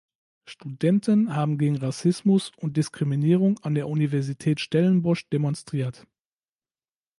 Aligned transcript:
Studenten 0.45 1.35
haben 1.35 1.59
gegen 1.59 1.75
Rassismus 1.77 2.51
und 2.57 2.75
Diskriminierung 2.75 3.59
an 3.59 3.75
der 3.75 3.87
Universität 3.87 4.59
Stellenbosch 4.59 5.29
demonstriert. 5.29 6.07